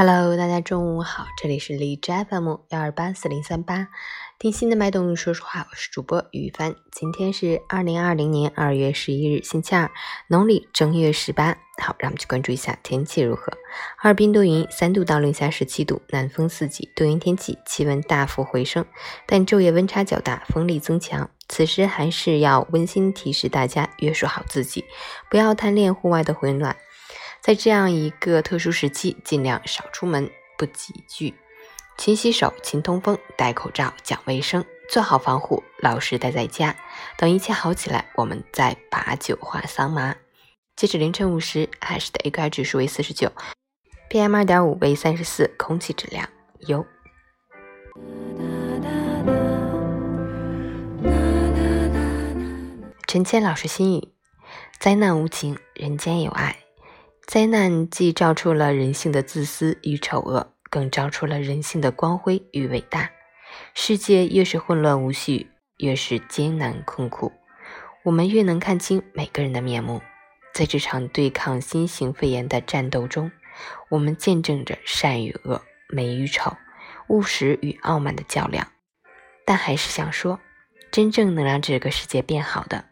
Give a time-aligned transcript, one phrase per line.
[0.00, 3.88] Hello，大家中午好，这里是荔枝 FM 幺二八四零三八，
[4.38, 6.76] 听心的脉动说说话，我是主播于帆。
[6.92, 9.90] 今天是二零二零年二月十一日，星期二，
[10.28, 11.58] 农历正月十八。
[11.82, 13.52] 好，让我们去关注一下天气如何。
[13.96, 18.86] 哈尔滨多云，三度到零下十七度，南风四级，多云天气，气温大幅回升，
[19.26, 21.28] 但昼夜温差较大，风力增强。
[21.48, 24.84] 此时还是要温馨提示大家，约束好自己，
[25.28, 26.76] 不要贪恋户外的回暖。
[27.40, 31.34] 在这样一个特殊时期，尽量少出门，不集聚，
[31.96, 36.76] 勤洗手，勤通风，戴口罩，讲卫生，做好防护，老实待在家。
[37.16, 40.16] 等一切好起来，我们再把酒话桑麻。
[40.76, 43.32] 截止凌晨五时，海市的 AQI 指数为四十九
[44.10, 46.28] ，PM 二点五为三十四，空气质量
[46.66, 46.84] 优。
[53.06, 54.12] 陈谦老师心语：
[54.78, 56.67] 灾难无情，人间有爱。
[57.28, 63.10] 灾难既照出了人性的自私与丑恶，更照出了人性的光辉与伟大。
[63.74, 67.30] 世界越是混乱无序，越是艰难困苦，
[68.04, 70.00] 我们越能看清每个人的面目。
[70.54, 73.30] 在这场对抗新型肺炎的战斗中，
[73.90, 76.56] 我们见证着善与恶、美与丑、
[77.08, 78.66] 务实与傲慢的较量。
[79.44, 80.40] 但还是想说，
[80.90, 82.86] 真正能让这个世界变好的，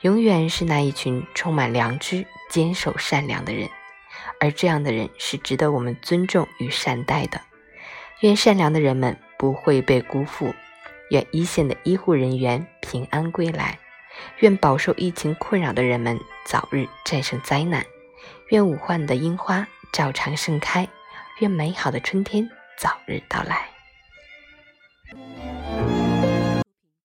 [0.00, 2.24] 永远是那一群充满良知。
[2.50, 3.68] 坚守善良的人，
[4.40, 7.40] 而这样的人是值得我们尊重与善待的。
[8.20, 10.54] 愿善良的人们不会被辜负，
[11.10, 13.78] 愿一线的医护人员平安归来，
[14.38, 17.84] 愿饱受疫情困扰的人们早日战胜灾难，
[18.48, 20.88] 愿武汉的樱花照常盛开，
[21.40, 22.48] 愿美好的春天
[22.78, 23.73] 早日到来。